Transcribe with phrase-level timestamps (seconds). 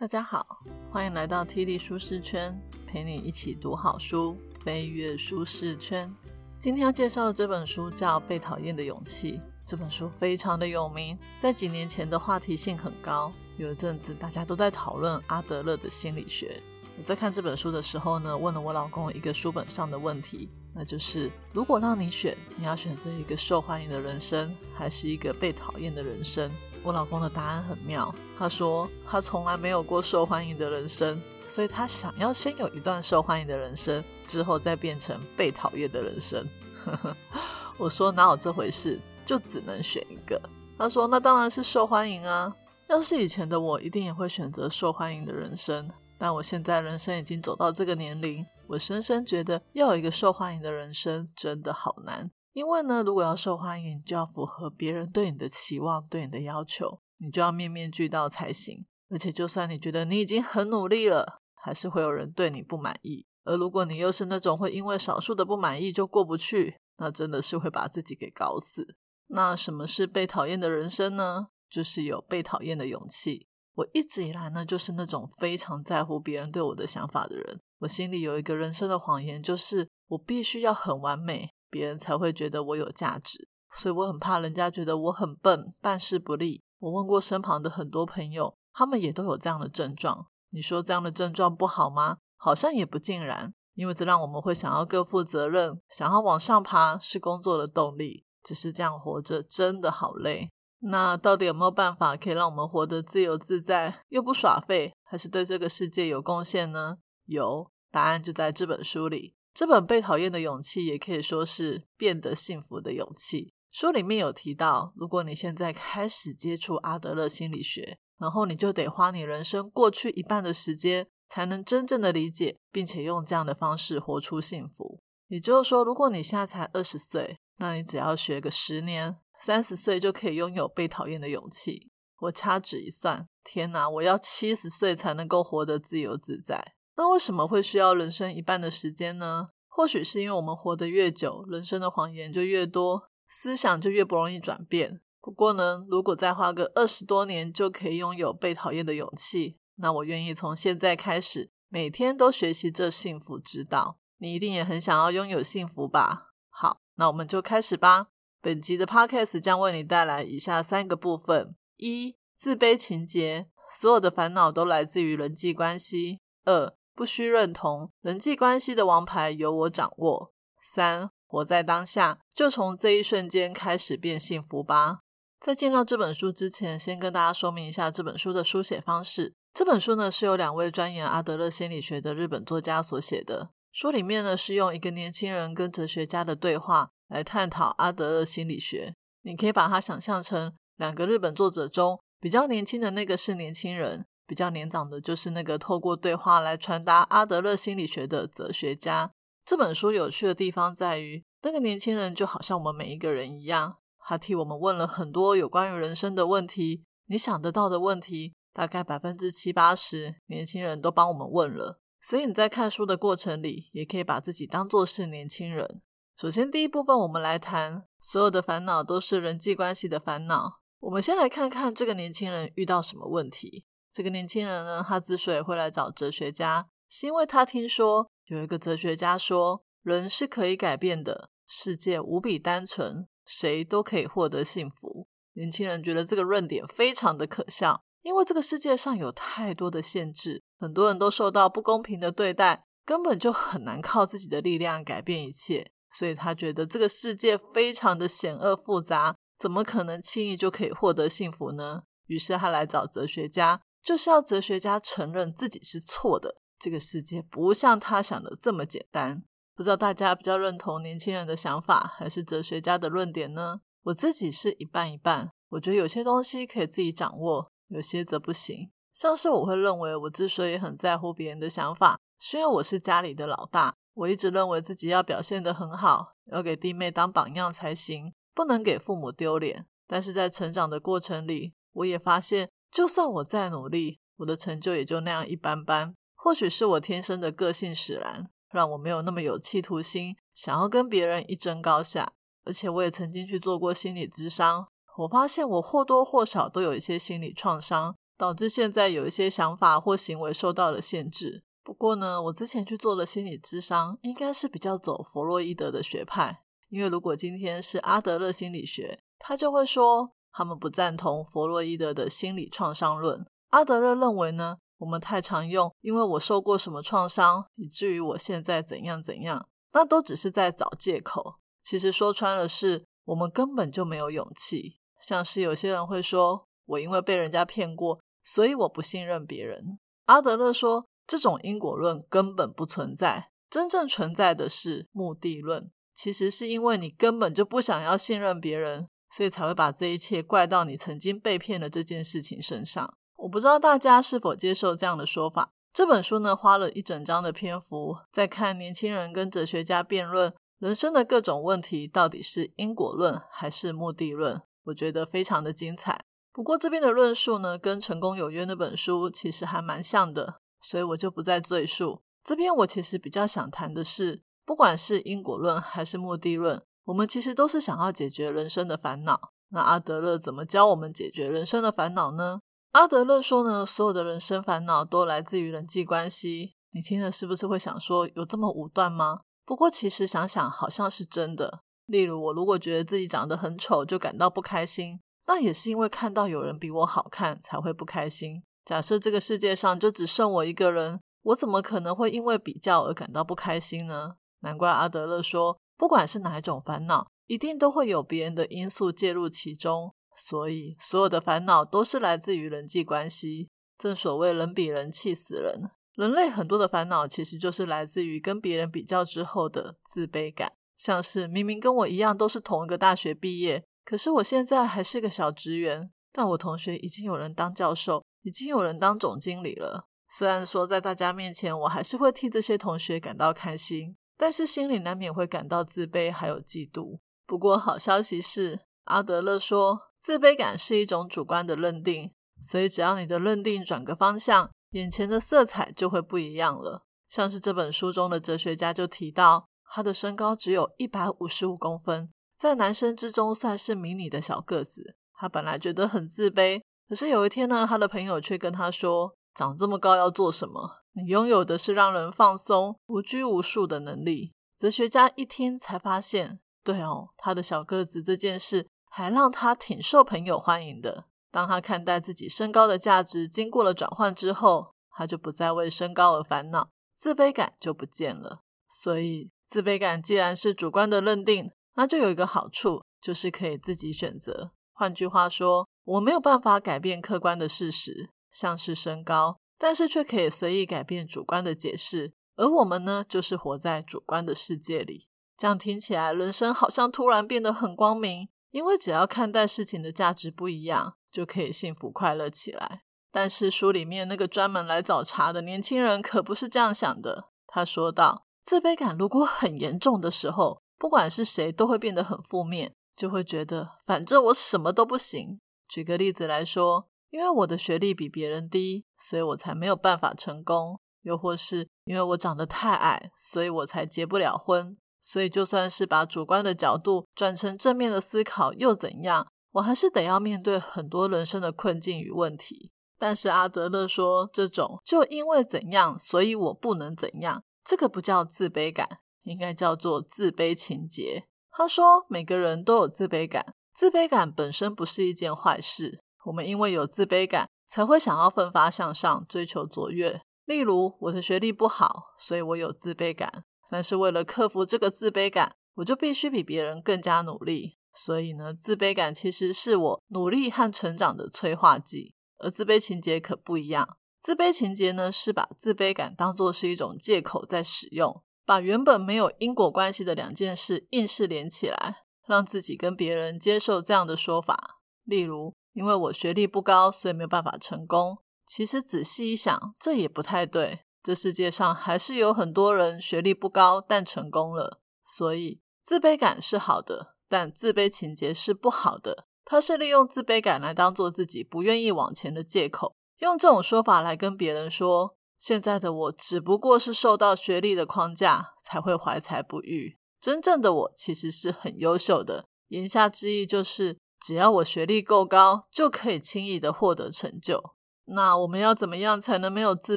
[0.00, 0.62] 大家好，
[0.92, 2.56] 欢迎来到 T 力舒适圈，
[2.86, 6.08] 陪你一起读好书，飞跃舒适圈。
[6.56, 9.38] 今天要介绍的这本书叫《被讨厌的勇气》。
[9.66, 13.32] 这本书非常的有名，在几年前的话题性很高。
[13.56, 16.62] 有一阵子大家都在讨论阿德勒的心理学。
[16.96, 26.48] 我在看这本书的时候呢，问了我老公一个书本上的问题，那就是如果让你选，你要选择一个受欢迎的人生，还是一个被讨厌的人生？
[26.84, 36.46] 我老公的答案很妙，他说他从来没有过受欢迎的人生，所以他想要先有一段受欢迎的人生，之后再变成被讨厌的人生。
[37.76, 40.40] 我说哪有这回事，就只能选一个。
[40.78, 42.54] 他说那当然是受欢迎啊，
[42.88, 45.90] 要是以前的我，一定也会选择受欢迎的人生。
[46.16, 52.30] 但我现在人生已经走到这个年龄，我深深觉得要有一个受欢迎的人生真的好难。
[52.52, 58.86] 因为呢，如果要受欢迎，就要符合别人对你的期望、对你的要求，你就要面面俱到才行。
[59.10, 63.26] 而且，就算你觉得你已经很努力了，还是会有人对你不满意。
[63.44, 68.96] 而如果你又是那种会因为少数的不满意就过不去，那真的是会把自己给搞死。
[69.28, 71.48] 那什么是被讨厌的人生呢？
[71.70, 73.46] 就是有被讨厌的勇气。
[73.74, 77.60] 我一直以来呢，就是那种非常在乎别人对我的想法的人。
[77.78, 81.50] 我心里有一个人生的谎言，就是我必须要很完美。
[81.70, 86.62] 别人才会觉得我有价值，所以我很怕人家觉得我很笨，办事不力。
[86.78, 90.28] 我问过身旁的很多朋友，他们也都有这样的症状。
[90.50, 92.18] 你说这样的症状不好吗？
[92.36, 98.24] 好像也不尽然，因为这让我们会想要更负责任，想要往上爬，是工作的动力。
[98.44, 100.48] 只是这样活着真的好累。
[100.78, 106.98] 那到底有没有办法可以让我们活得自由自在，又不耍废，还是对这个世界有贡献呢？
[107.26, 109.34] 有，答案就在这本书里。
[109.52, 113.52] 这本被讨厌的勇气，也可以说是变得幸福的勇气。
[113.70, 125.00] 书里面有提到，如果你现在开始接触阿德勒心理学，然后你就得花你人生过去一半的时间，才能真正的理解，并且用这样的方式活出幸福。
[125.28, 131.90] 也就是说，如果你现在才二十岁，那你只要学个十年，三十岁就可以拥有被讨厌的勇气。
[132.20, 136.72] 我掐指一算，天哪，我要七十岁才能够活得自由自在。
[136.96, 139.50] 那为什么会需要人生一半的时间呢？
[139.68, 145.00] 或许是因为我们活得越久，人生的谎言就越多，思想就越不容易转变。
[145.20, 153.98] 不过呢，如果再花个二十多年就可以拥有被讨厌的勇气，那我愿意从现在开始，每天都学习这幸福之道。
[154.16, 156.30] 你一定也很想要拥有幸福吧？
[156.48, 158.08] 好，那我们就开始吧。
[158.40, 170.28] 本集的 podcast 将为你带来以下三个部分：一、自卑情节，所有的烦恼都来自于人际关系；二、不需认同人际关系的王牌由我掌握。
[170.60, 175.00] 三，活在当下，就从这一瞬间开始变幸福吧。
[175.38, 179.34] 在进到这本书之前，先跟大家说明一下这本书的书写方式。
[179.54, 183.50] 这本书呢是由两位钻研阿德勒心理学的日本作家所写的。
[183.70, 188.94] 书里面呢是用一个年轻人跟哲学家的对话来探讨阿德勒心理学。
[189.22, 194.06] 你可以把它想象成两个日本作者中比较年轻的那个是年轻人。
[194.26, 199.10] 比较年长的，就是那个透过对话来传达阿德勒心理学的哲学家。
[199.48, 206.84] 这本书有趣的地方在于，那个年轻人就好像我们每一个人一样，他替我们问了很多有关于人生的问题。
[207.06, 211.80] 你想得到的问题，大概百分之七八十，年轻人都帮我们问了。
[211.98, 215.80] 所以你在看书的过程里，也可以把自己当做是年轻人。
[216.14, 220.60] 首先，第一部分我们来谈，所有的烦恼都是人际关系的烦恼。
[220.80, 223.64] 我们先来看看这个年轻人遇到什么问题。
[223.90, 235.06] 这个年轻人呢，他之所以会来找哲学家，是因为他听说有一个哲学家说，人是可以改变的，世界无比单纯，谁都可以获得幸福。
[235.34, 245.70] 年轻人觉得这个论点非常的可笑，因为这个世界上有太多的限制，很多人都受到不公平的对待，根本就很难靠自己的力量改变一切。
[245.90, 251.82] 所以他觉得这个世界非常的险恶复杂，怎么可能轻易就可以获得幸福呢？
[252.06, 253.60] 于是他来找哲学家。
[253.80, 259.22] 就是要哲学家承认自己是错的，这个世界不像他想的这么简单。
[259.54, 263.60] 不知道大家比较认同年轻人的想法，还是哲学家的论点呢？
[263.84, 265.30] 我自己是一半一半。
[265.50, 268.70] 我觉得有些东西可以自己掌握，有些则不行。
[268.92, 273.74] 像是我会认为，我之所以很在乎别人的想法，是因为我是家里的老大。
[273.94, 279.66] 我一直认为自己要表现得很好，要给弟妹当榜样才行，不能给父母丢脸。
[279.86, 282.48] 但是在成长的过程里，我也发现。
[282.70, 285.94] 就算我再努力，我的成就也就那样一般般。
[286.28, 292.12] 或许是我天生的个性使然，让我没有那么有企图心，想要跟别人一争高下。
[292.44, 301.44] 而且我也曾经去做过心理咨商，我发现我或多或少都有一些心理创伤，导致现在有一些想法或行为受到了限制。
[301.64, 306.42] 不过呢，我之前去做了心理咨商，应该是比较走弗洛伊德的学派。
[306.68, 313.24] 因为如果今天是阿德勒心理学，他就会说他们不赞同弗洛伊德的心理创伤论。
[313.48, 321.36] 阿德勒认为呢，我们太常用“因为我受过什么创伤，以至于我现在怎样怎样”，那都只是在找借口。
[321.62, 324.78] 其实说穿了，是我们根本就没有勇气。
[325.00, 335.70] 像是有些人会说：“我因为被人家骗过，所以我不信任别人。”阿德勒说，这种因果论根本不存在，真正存在的是目的论。
[335.94, 342.94] 其实是因为你根本就不想要信任别人，所以才会把这一切怪到你曾经被骗的这件事情身上。
[343.18, 345.52] 我不知道大家是否接受这样的说法。
[345.72, 354.40] 这本书呢，花了一整章的篇幅在看年轻人跟哲学家辩论人生的各种问题，到底是因果论还是目的论？
[354.64, 356.04] 我觉得非常的精彩。
[356.32, 362.02] 不过这边的论述呢，跟《成功有约》那本书其实还蛮像的，所以我就不再赘述。
[362.24, 364.22] 这边我其实比较想谈的是。
[364.44, 369.32] 不管是因果论还是目的论，我们其实都是想要解决人生的烦恼。
[369.50, 372.40] 那阿德勒怎么教我们解决人生的烦恼呢？
[372.78, 376.54] 阿德勒说呢，所有的人生烦恼都来自于人际关系。
[376.70, 379.22] 你听了是不是会想说，有这么武断吗？
[379.44, 381.64] 不过其实想想，好像是真的。
[381.86, 388.44] 例如，我如果觉得自己长得很丑就感到不开心，那也是因为看到有人比我好看才会不开心。
[388.64, 394.14] 假设这个世界上就只剩我一个人，我怎么可能会因为比较而感到不开心呢？
[394.42, 399.94] 难怪阿德勒说，不管是哪一种烦恼，一定都会有别人的因素介入其中。
[400.18, 403.48] 所以，所有的烦恼都是来自于人际关系。
[403.78, 410.52] 正所谓“人比人气死人”，人类很多的烦恼其实就是来自于跟别人比较之后的自卑感。
[410.76, 419.86] 像是明明跟我一样都是同一个大学毕业，可是我现在还是个小职员，但我同学已经有人当教授，已经有人当总经理了。
[420.10, 423.96] 虽然说在大家面前，我还是会替这些同学感到开心。
[424.16, 426.98] 但是心里难免会感到自卑，还有嫉妒。
[427.24, 436.84] 不过好消息是，阿德勒说，自卑感是一种主观的认定，所以只要你的认定转个方向，眼前的色彩就会不一样了。
[437.08, 444.96] 像是这本书中的哲学家就提到，他的身高只有一百五十五公分，在男生之中算是迷你的小个子。
[445.14, 454.32] 他本来觉得很自卑，可是有一天呢，他的朋友却跟他说：“长这么高要做什么？”你拥有的是让人放松、无拘无束的能力。
[454.56, 458.68] 哲学家一听才发现，对哦，他的小个子这件事
[458.98, 461.04] 还让他挺受朋友欢迎的。
[461.30, 468.42] 当他看待自己身高的价值经过了转换之后，他就不再为身高而烦恼，自卑感就不见了。
[468.68, 474.50] 所以，自卑感既然是主观的认定，那就有一个好处，就是可以自己选择。
[474.72, 479.36] 换句话说，我没有办法改变客观的事实，像是身高。
[479.56, 485.06] 但是却可以随意改变主观的解释，而我们呢，就是活在主观的世界里。
[485.36, 492.82] 这样听起来，人生好像突然变得很光明，因为只要看待事情的价值不一样，就可以幸福快乐起来。
[493.10, 497.30] 但是书里面那个专门来找茬的年轻人可不是这样想的。
[497.46, 506.88] 他说道：“自卑感如果很严重的时候，不管是谁都会变得很负面，就会觉得反正我什么都不行。”举个例子来说。
[507.10, 514.76] 因为我的学历比别人低，所以我才没有办法成功；又或是因为我长得太矮，所以我才结不了婚。
[515.08, 519.26] 所以就算是把主观的角度转成正面的思考，又怎样？
[519.52, 522.72] 我还是得要面对很多人生的困境与问题。
[522.98, 528.86] 但是阿德勒说，这种就因为怎样，所以我不能怎样，这个不叫自卑感，
[529.22, 531.24] 应该叫做自卑情结。
[531.50, 536.02] 他说，每个人都有自卑感，自卑感本身不是一件坏事。
[536.26, 540.20] 我们因为有自卑感，才会想要奋发向上，追求卓越。
[540.44, 543.44] 例如，我的学历不好，所以我有自卑感。
[543.70, 547.78] 但是为了克服这个自卑感，我就必须比别人更加努力。
[547.92, 552.14] 所以呢，自卑感其实是我努力和成长的催化剂。
[552.38, 564.80] 而自卑情节可不一样，自卑情节呢是把自卑感当作是一种借口在使用，把原本没有因果关系的两件事硬是连起来，让自己跟别人接受这样的说法。
[565.04, 565.54] 例如。
[565.74, 568.18] 因为我学历不高，所以没有办法成功。
[568.44, 570.80] 其实仔细一想，这也不太对。
[571.08, 574.82] 这世界上还是有很多人学历不高但成功了。
[575.02, 579.24] 所以自卑感是好的，但自卑情节是不好的。
[579.42, 592.44] 他是利用自卑感来当做自己不愿意往前的借口，用这种说法来跟别人说：现在的我只不过是受到学历的框架才会怀才不遇，真正的我其实是很优秀的。
[592.66, 593.96] 言下之意就是。
[594.20, 597.62] 只要我学历够高，就可以轻易的获得成就。
[598.06, 599.96] 那我们要怎么样才能没有自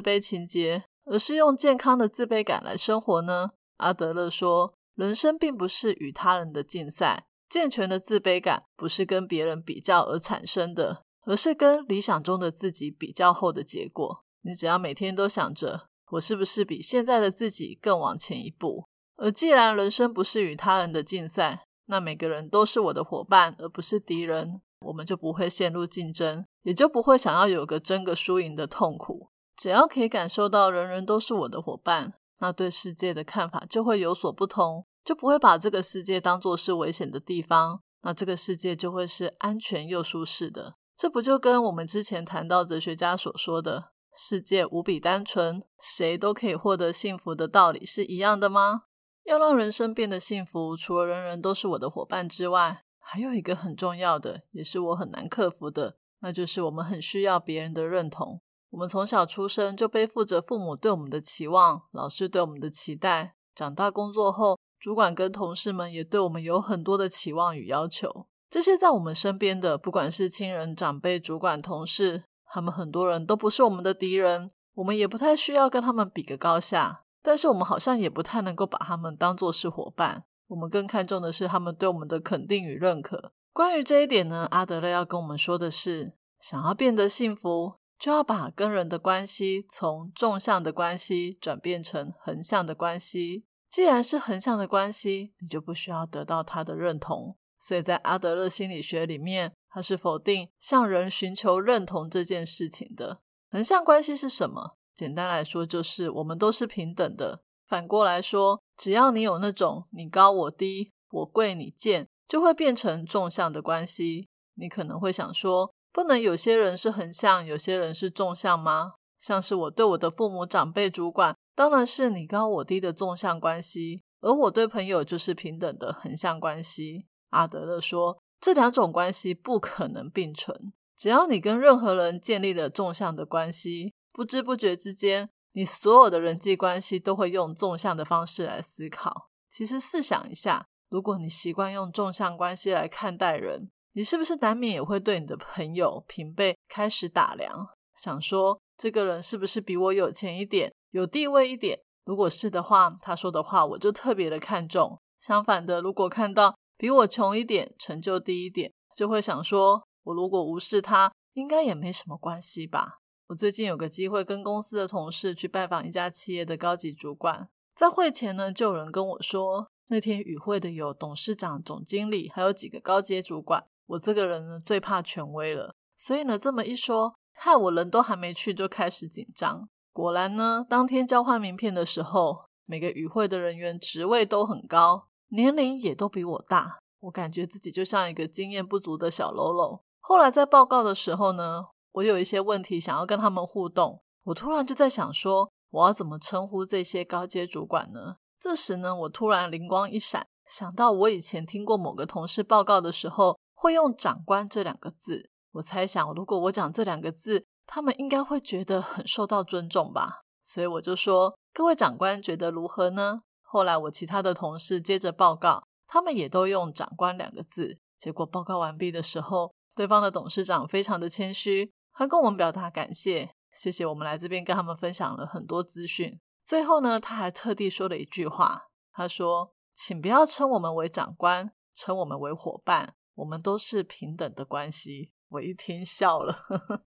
[0.00, 3.50] 卑情节，而是用健康的自卑感来生活呢？
[3.78, 14.24] 阿德勒说，人生并不是与他人的竞赛，健全的自卑感不是跟别人比较而产生的，而是跟理想中的自己比较后的结果。
[14.42, 18.86] 你只要每天都想着，我是不是比现在的自己更往前一步？
[19.16, 24.60] 而既然人生不是与他人的竞赛，那每个人都是我的伙伴，而不是敌人。
[24.86, 29.30] 我们就不会陷入竞争，也就不会想要有个争个输赢的痛苦。
[29.62, 37.80] 只要可以感受到人人都是我的伙伴，那对世界的看法就会有所不同，就不会把这个世界当作是危险的地方。
[38.00, 40.74] 那这个世界就会是安全又舒适的。
[40.96, 48.86] 这不就跟我们之前谈到哲学家所说的“世界无比单纯，谁都可以获得幸福”的道理是一样的吗？
[49.26, 58.40] 要让人生变得幸福，除了人人都是我的伙伴之外，还有一个很重要的，也是我很难克服的，那就是我们很需要别人的认同。
[58.72, 63.34] 我们从小出生就背负着父母对我们的期望，老师对我们的期待。
[63.54, 68.26] 长大工作后，主管跟同事们也对我们有很多的期望与要求。
[68.48, 77.04] 这些在我们身边的，不管是亲人、长辈、主管、同事，他们很多人都不是我们的敌人，我们也不太需要跟他们比个高下。
[77.22, 80.24] 但是我们好像也不太能够把他们当作是伙伴。
[80.48, 83.32] 我们更看重的是他们对我们的肯定与认可。
[83.52, 93.44] 关于这一点呢，阿德勒要跟我们说的是：想要变得幸福，就要把跟人的关系从纵向的关系转变成横向的关系。
[93.70, 97.36] 既然是横向的关系，你就不需要得到他的认同。
[97.60, 103.20] 所以在阿德勒心理学里面，他是否定向人寻求认同这件事情的。
[103.52, 104.76] 横向关系是什么？
[104.96, 107.44] 简单来说，就是我们都是平等的。
[107.68, 114.28] 反过来说，只要你有那种你高我低、我贵你贱，就会变成纵向的关系。
[114.54, 118.94] 你可能会想说，不能有些人是横向，有些人是纵向吗？
[119.18, 127.06] 像是我对我的父母、长辈、主管，当然是你高我低的纵向关系；而我对朋友就是平等的横向关系。
[127.30, 130.72] 阿德勒说，这两种关系不可能并存。
[130.96, 135.30] 只要你跟任何人建立了纵向的关系，不知不觉之间。
[135.52, 139.28] 你所有的人际关系都会用纵向的方式来思考。
[139.50, 151.78] 其实试想一下，如果你习惯用纵向关系来看待人，你是不是难免也会对你的朋友、平辈开始打量，想说这个人是不是比我有钱一点、有地位一点？
[152.06, 154.98] 如果是的话，他说的话我就特别的看重。
[155.20, 162.98] 相反的，如果看到比我穷一点、成就低一点，就会想说，我如果无视他，应该也没什么关系吧。
[163.28, 173.66] 我最近有个机会跟公司的同事去拜访一家企业的高级主管，在会前呢，就有人跟我说，那天与会的有董事长、总经理，还有几个高阶主管。
[173.86, 179.68] 我这个人呢，最怕权威了，所以呢，这么一说，害我人都还没去就开始紧张。
[179.92, 189.82] 果然呢，当天交换名片的时候，每个与会的人员职位都很高，年龄也都比我大，我感觉自己就像一个经验不足的小喽啰。
[190.00, 191.64] 后来在报告的时候呢。
[191.96, 198.16] 我有一些问题想要跟他们互动，我突然就在想说，我要怎么称呼这些高阶主管呢？
[198.40, 210.22] 这时呢，我突然灵光一闪，想到我以前听过某个同事报告的时候会用“长官”这两个字，我猜想如果我讲这两个字，他们应该会觉得很受到尊重吧。
[210.42, 213.20] 所以我就说，各位长官觉得如何呢？
[213.40, 217.78] 后来我其他的同事接着报告，他们也都用“长官”两个字。
[217.96, 221.70] 结果报告完毕的时候，对方的董事长非常的谦虚。
[221.92, 226.18] 还跟我们表达感谢，谢谢我们来这边跟他们分享了很多资讯。
[226.44, 236.36] 最后呢，他还特地说了一句话，他说：“请不要称我们为长官，称我们为伙伴，我们都是平等的关系。”我一听笑了，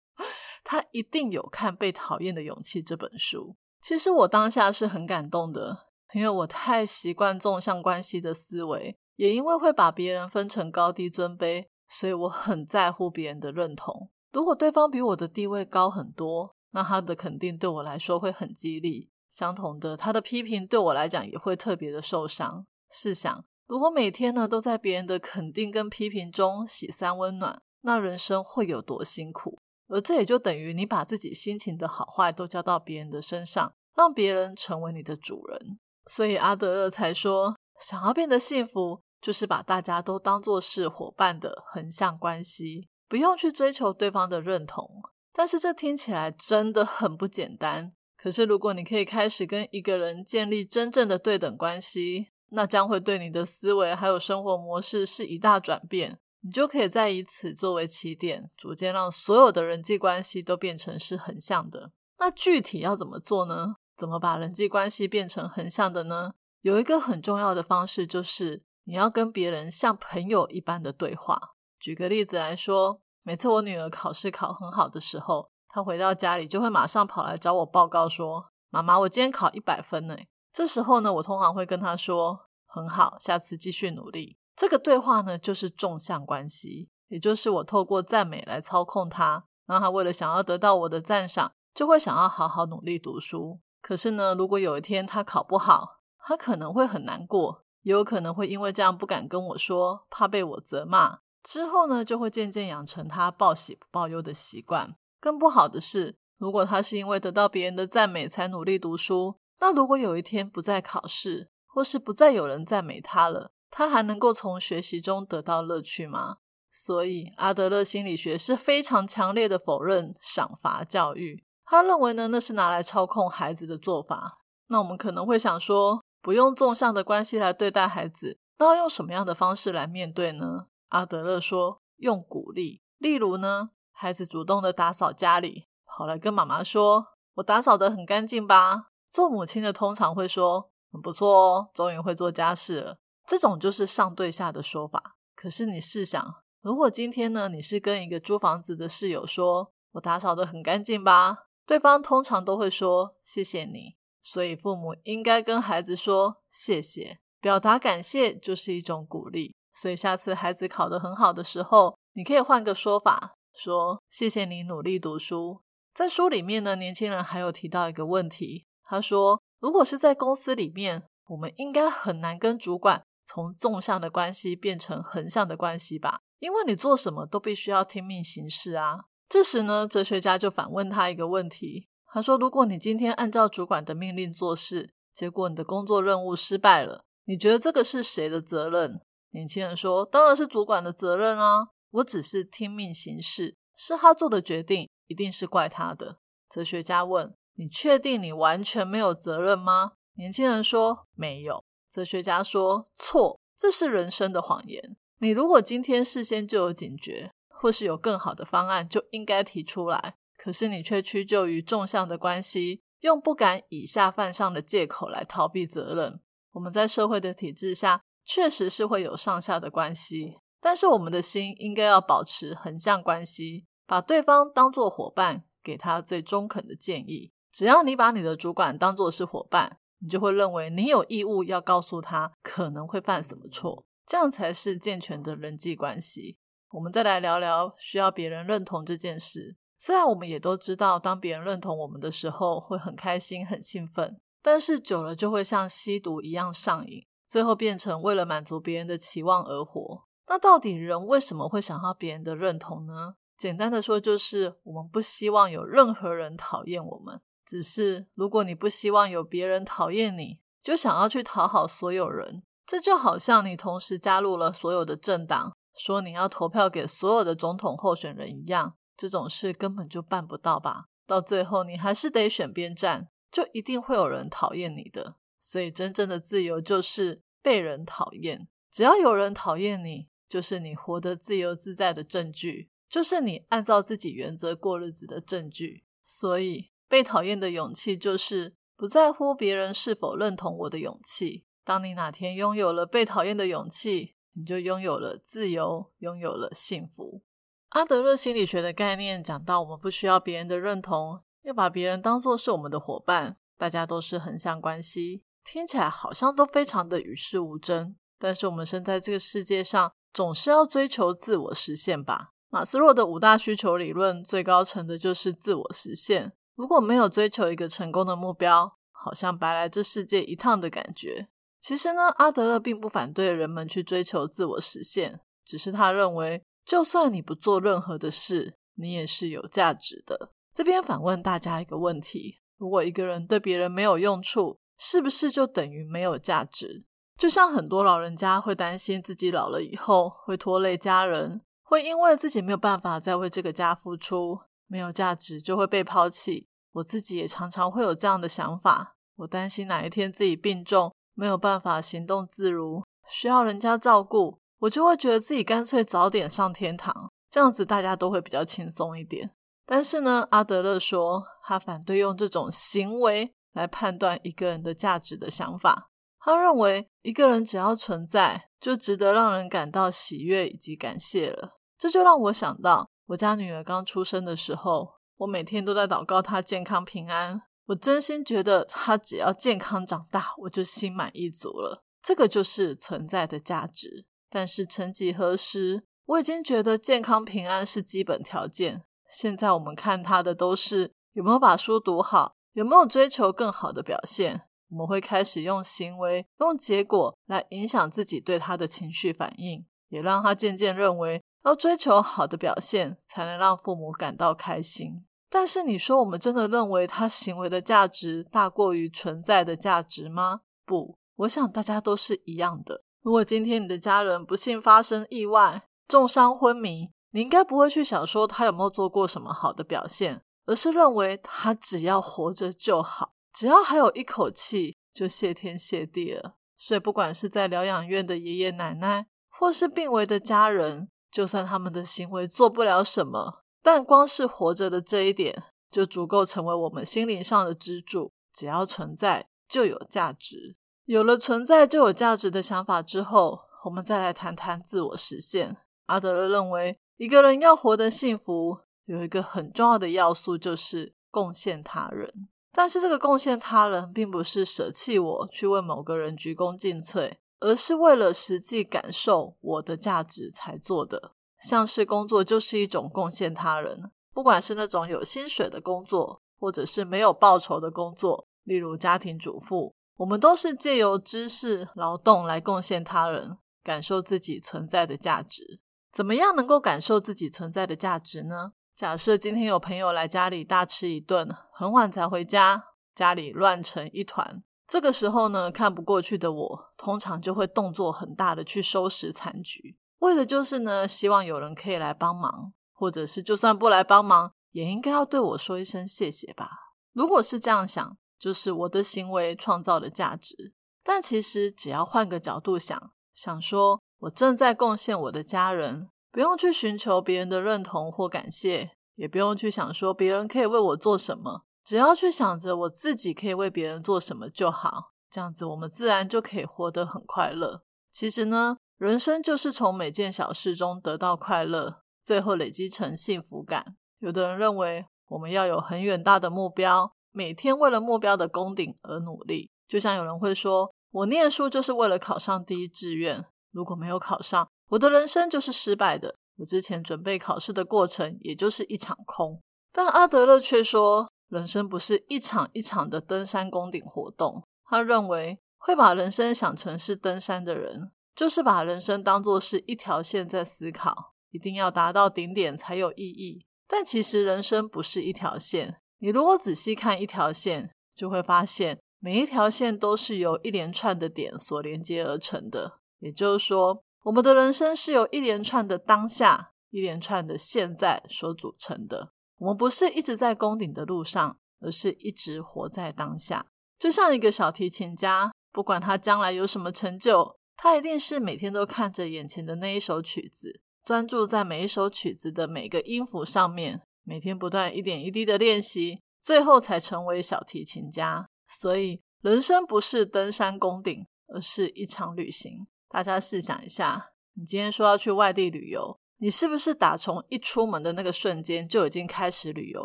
[0.64, 3.56] 他一定有看《被讨厌的勇气》这本书。
[3.80, 14.10] 其实我当下是很感动的，因为我太习惯纵向关系的思维，也因为会把别人分成高低尊卑，所以我很在乎别人的认同。
[14.32, 19.10] 如果对方比我的地位高很多，那他的肯定对我来说会很激励。
[19.30, 22.66] 相同的，他的批评对我来讲也会特别的受伤。
[22.90, 29.58] 试想，如果每天呢都在别人的肯定跟批评中洗三温暖，那人生会有多辛苦？
[29.88, 35.78] 而这也就等于你把自己心情的好坏都交到别人的身上，让别人成为你的主人。
[36.04, 42.90] 所以阿德勒才说，想要变得幸福，就是把大家都当作是伙伴的横向关系。
[43.08, 44.86] 不用去追求对方的认同，
[45.32, 47.94] 但是这听起来真的很不简单。
[48.18, 56.18] 可是如果你可以开始跟一个人建立真正的对等关系，那将会对你的思维还有生活模式是一大转变。
[56.44, 61.92] 你就可以再以此作为起点，逐渐让所有的人际关系都变成是横向的。
[62.18, 63.76] 那具体要怎么做呢？
[63.96, 66.32] 怎么把人际关系变成横向的呢？
[66.62, 71.40] 有一个很重要的方式，就是你要跟别人像朋友一般的对话。
[71.78, 80.16] 举个例子来说，每次我女儿考试考很好的时候，她回到家里就会马上跑来找我报告说：“妈妈，我今天考一百分呢。”
[80.52, 93.60] 这时候呢，我通常会跟他说：“很好，下次继续努力。”这个对话呢，就是纵向关系，也就是我透过赞美来操控他，让他为了想要得到我的赞赏，就会想要好好努力读书。
[93.80, 101.20] 可是呢，如果有一天他考不好，他可能会很难过，也有可能会因为这样不敢跟我说，怕被我责骂。
[101.42, 104.94] 之后呢，就会渐渐养成他报喜不报忧的习惯。
[105.18, 116.38] 更不好的是，如果他是因为得到别人的赞美才努力读书，那如果有一天不再考试，或是不再有人赞美他了，他还能够从学习中得到乐趣吗？
[116.68, 121.44] 所以，阿德勒心理学是非常强烈的否认赏罚教育。
[121.64, 124.40] 他认为呢，那是拿来操控孩子的做法。
[124.66, 130.66] 那我们可能会想说，不用纵向的关系来对待孩子，那要用什么样的方式来面对呢？
[130.88, 132.82] 阿德勒说，用鼓励。
[132.98, 142.96] 例如呢，孩子主动的打扫家里，跑来跟妈妈说：“我打扫的很干净吧？”做母亲的通常会说：“很不错哦，终于会做家事了。”
[143.28, 145.18] 这种就是上对下的说法。
[145.34, 159.54] 可是你试想，如果今天呢，你是跟一个租房子的室友说：“我打扫的很干净吧？”对方通常都会说谢谢你，所以父母应该跟孩子说谢谢，表达感谢就是一种鼓励。
[159.74, 165.60] 所以下次孩子考得很好的时候，你可以换个说法，说谢谢你努力读书。
[165.94, 176.20] 在书里面呢，年轻人还有提到一个问题，他说如果是在公司里面，我们应该很难跟主管从纵向的关系变成横向的关系吧？
[176.38, 179.04] 因为你做什么都必须要听命行事啊。
[179.28, 181.88] 这时呢，哲学家就反问他一个问题。
[182.14, 189.00] 他说：“如果你今天按照主管的命令做事，结果你的工作任务失败了，你觉得这个是谁的责任？”
[189.32, 191.68] 年轻人说：“当然是主管的责任啊！
[191.92, 196.18] 我只是听命行事，是他做的决定，一定是怪他的。”
[196.50, 204.96] 哲学家问：“你确定你完全没有责任吗？”年轻人说：“没有。”哲学家说：“错，这是人生的谎言。
[205.18, 207.30] 你如果今天事先就有警觉。”
[207.62, 210.16] 或是有更好的方案，就应该提出来。
[210.36, 216.20] 可是你却屈就于纵向的关系，用不敢以下犯上的借口来逃避责任。
[216.54, 227.30] 我们在社会的体制下，确实是会有上下的关系，但是我们的心应该要保持横向关系，把对方当作伙伴，给他最中肯的建议。
[227.52, 236.38] 只要你把你的主管当作是伙伴，你就会认为你有义务要告诉他可能会犯什么错，这样才是健全的人际关系。
[236.70, 239.56] 我们再来聊聊需要别人认同这件事。
[239.76, 250.04] 虽然我们也都知道，当别人认同我们的时候会很开心、很兴奋，但是久了就会像吸毒一样上瘾，最后变成为了满足别人的期望而活。
[250.28, 253.16] 那到底人为什么会想要别人的认同呢？
[253.36, 257.20] 简单的说，就是我们不希望有任何人讨厌我们。
[257.52, 265.52] 只是如果你不希望有别人讨厌你，就想要去讨好所有人，这就好像你同时加入了所有的政党。
[265.76, 270.86] 说你要投票给所有的总统候选人一样，这种事根本就办不到吧？
[271.06, 275.16] 到最后你还是得选边站，就一定会有人讨厌你的。
[275.38, 278.48] 所以真正的自由就是被人讨厌。
[278.70, 285.84] 只要有人讨厌你，就是你活得自由自在的证据，就是你按照自己原则过日子的证据。
[286.02, 291.46] 所以被讨厌的勇气，就是不在乎别人是否认同我的勇气。
[291.64, 297.22] 当你哪天拥有了被讨厌的勇气，你就拥有了自由，拥有了幸福。
[297.70, 307.96] 阿德勒心理学的概念讲到，我们不需要别人的认同，要把别人当作是我们的伙伴，大家都是横向关系，听起来好像都非常的与世无争。
[308.18, 312.32] 但是我们生在这个世界上，总是要追求自我实现吧？
[312.50, 316.34] 马斯洛的五大需求理论最高层的就是自我实现。
[316.54, 321.28] 如果没有追求一个成功的目标，好像白来这世界一趟的感觉。
[321.60, 330.32] 其实呢，阿德勒并不反对人们去追求自我实现，只是他认为，就算你不做任何的事，你也是有价值的。
[330.52, 336.84] 这边反问大家一个问题：如果一个人对别人没有用处，是不是就等于没有价值？
[337.16, 344.40] 就像很多老人家会担心自己老了以后会拖累家人，会因为自己没有办法再为这个家付出，
[344.72, 346.48] 没有价值就会被抛弃。
[346.72, 350.90] 我自己也常常会有这样的想法，我担心哪一天自己病重。
[351.12, 359.30] 没有办法行动自如，需要人家照顾，我就会觉得自己干脆早点上天堂，这样子大家都会比较轻松一点。
[359.66, 365.90] 但是呢，阿德勒说他反对用这种行为来判断一个人的价值的想法。
[366.18, 371.60] 他认为一个人只要存在，就值得让人感到喜悦以及感谢了。
[371.76, 377.42] 这就让我想到我家女儿刚出生的时候，我每天都在祷告她健康平安。
[377.66, 381.84] 我真心觉得她只要健康长大，我就心满意足了。
[382.02, 384.06] 这个就是存在的价值。
[384.30, 388.82] 但是曾几何时，我已经觉得健康平安是基本条件。
[389.10, 394.42] 现在我们看她的都是有没有把书读好，有没有追求更好的表现。
[394.70, 405.04] 我们会开始用行为、用结果来影响自己对他的情绪反应，也让他渐渐认为要追求好的表现才能让父母感到开心。
[405.28, 410.42] 但是你说我们真的认为他行为的价值大过于存在的价值吗？
[410.66, 412.84] 不，我想大家都是一样的。
[413.00, 423.14] 如果今天你的家人不幸发生意外、重伤昏迷，你应该不会去想说他有没有做过什么好的表现，而是认为他只要活着就好。
[423.32, 426.34] 只要还有一口气，就谢天谢地了。
[426.58, 438.10] 所以，不管是在疗养院的爷爷奶奶，或是病危的家人，就算他们的行为做不了什么，但光是活着的这一点，就足够成为我们心灵上的支柱。
[438.32, 440.56] 只要存在，就有价值。
[440.86, 445.58] 有了存在就有价值的想法之后，我们再来谈谈自我实现。
[445.86, 452.28] 阿德勒认为，一个人要活得幸福，有一个很重要的要素，就是贡献他人。
[452.52, 461.12] 但是这个贡献他人，并不是舍弃我去为某个人鞠躬尽瘁，而是为了实际感受我的价值才做的。
[461.40, 475.60] 像是工作就是一种贡献他人，不管是那种有薪水的工作，或者是没有报酬的工作，例如家庭主妇，我们都是借由知识劳动来贡献他人，感受自己存在的价值。
[475.92, 478.52] 怎么样能够感受自己存在的价值呢？
[478.76, 484.44] 假设今天有朋友来家里大吃一顿，很晚才回家，家里乱成一团。
[484.72, 496.48] 这个时候呢，看不过去的我，通常就会动作很大的去收拾残局，为的就是呢，希望有人可以来帮忙，或者是就算不来帮忙，也应该要对我说一声谢谢吧。
[496.94, 500.54] 如果是这样想，就是我的行为创造的价值。
[500.82, 505.90] 但其实只要换个角度想，想说我正在贡献我的家人。
[506.10, 514.92] 不用去寻求别人的认同或感谢，也不用去想说别人可以为我做什么，只要去想着我自己可以为别人做什么就好。
[515.10, 517.62] 这样子，我们自然就可以活得很快乐。
[517.92, 523.76] 其实呢，人生就是从每件小事中得到快乐，最后累积成幸福感。
[523.98, 529.50] 有的人认为我们要有很远大的目标，每天为了目标的攻顶而努力。
[529.68, 534.48] 就像有人会说，我念书就是为了考上第一志愿，如果没有考上。
[534.70, 539.38] 我的人生就是失败的，我之前准备考试的过程也就是一场空。
[539.70, 544.46] 但阿德勒却说，人生不是一场一场的登山攻顶活动。
[544.66, 553.46] 他认为，会把人生想成是登山的人，就是把人生当作是一条线在思考，一定要达到顶点才有意义。
[553.66, 562.80] 但其实人生不是一条线，你如果仔细看一条线，就会发现每一条线都是由一连串的点所连接而成的。
[562.98, 563.82] 也就是说。
[564.04, 569.12] 我们的人生是由一连串的当下、一连串的现在所组成的。
[569.42, 573.44] 我们不是一直在攻顶的路上，而是一直活在当下。
[573.76, 588.28] 就像一个小提琴家，不管他将来有什么成就，他一定是每天都看着眼前的那一首曲子，专注在每一首曲子的每个音符上面，每天不断一点一滴的练习，最后才成为小提琴家。
[588.46, 592.68] 所以，人生不是登山攻顶，而是一场旅行。
[592.88, 599.82] 大家试想一下，你今天说要去外地旅游，你是不是打从一出门的那个瞬间就已经开始旅游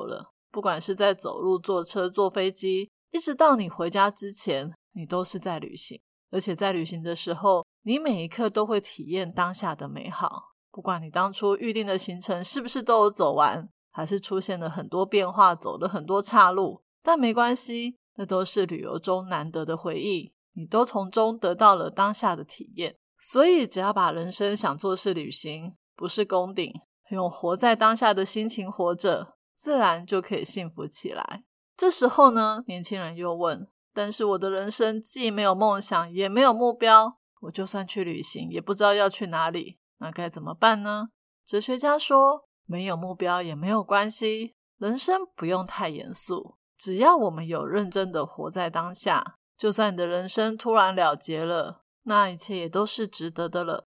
[0.03, 0.33] 了？
[0.51, 5.99] 不管是在走路、坐车、坐飞机，一直到你回家之前，你都是在旅行。
[6.29, 10.53] 而且在旅行的时候，你每一刻都会体验当下的美好。
[10.69, 20.31] 不管你当初预定的行程是不是都有走完，还是出现了很多变化，走了很多岔路，但没关系，那都是旅游中难得的回忆。
[20.53, 26.71] 你都从中得到了当下的体验，所以只要把人生想做是旅行，不是功顶，
[27.09, 31.43] 用活在当下的心情活着，自然就可以幸福起来。
[31.75, 41.07] 这时候呢，年轻人又问：“但是我的人生既没有梦想，也没有目标，我就算去旅行，也不知道要去哪里，那该怎么办呢？”
[41.43, 53.86] 哲学家说：“没有目标也没有关系，人生不用太严肃，只要我们有认真的活在当下。”就算你的人生突然了结了，那一切也都是值得的了。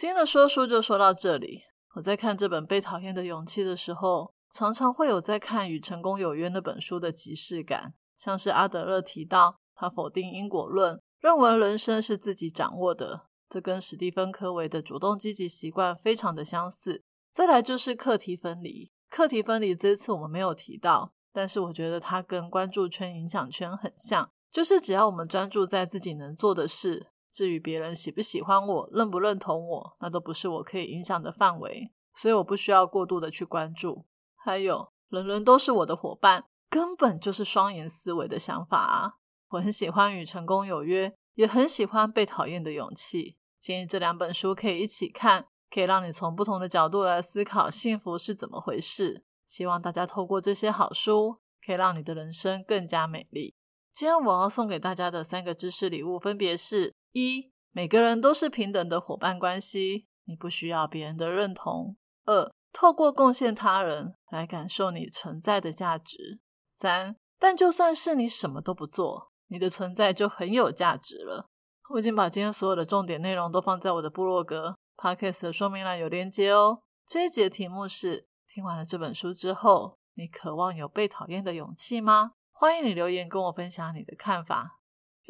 [0.00, 1.64] 今天的说书就说到这里。
[1.94, 17.02] 我在看这本《被讨厌的勇气》的时候，常常会有在看《与成功有约》那本书的即视感，像是阿德勒提到，他否定因果论，认为人生是自己掌握的，这跟史蒂芬·科维的主动积极习惯非常的相似。
[17.30, 27.08] 再来就是课题分离，课题分离这次我们没有提到，但是我觉得它跟关注圈、影响圈很像，就是只要我们专注在自己能做的事。
[27.30, 34.04] 至于别人喜不喜欢我、认不认同我，那都不是我可以影响的范围，所以我不需要过度的去关注。
[34.34, 39.14] 还有，人人都是我的伙伴，根本就是双赢思维的想法啊！
[39.50, 43.22] 我很喜欢《与成功有约》，也很喜欢《被讨厌的勇气》，
[43.60, 49.24] 建议这两本书可以一起看，可以让你从不同的角度来思考幸福是怎么回事。
[49.46, 53.54] 希望大家透过这些好书，可以让你的人生更加美丽。
[53.92, 56.94] 今天我要送给大家的三个知识礼物，分别是。
[57.12, 61.96] 一，每个人都是平等的伙伴关系，你不需要别人的认同。
[62.24, 66.40] 二，透过贡献他人来感受你存在的价值。
[66.68, 71.48] 三，但就算是你什么都不做，你的存在就很有价值了。
[71.90, 76.82] 我已经把今天所有的重点内容都放在我的部落格 podcast 的说明栏有连接哦。
[77.04, 82.32] 这一节题目是：听完了这本书之后，你渴望有被讨厌的勇气吗？
[82.52, 84.79] 欢迎你留言跟我分享你的看法。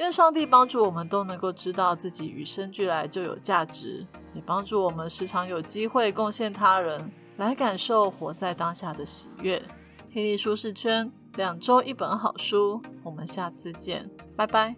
[0.01, 9.63] 愿上帝帮助我们都能够知道自己与生俱来就有价值，也帮助我们时常有机会贡献他人，来感受活在当下的喜悦。
[10.11, 14.75] 霹雳舒适圈，两周一本好书，我们下次见，拜拜。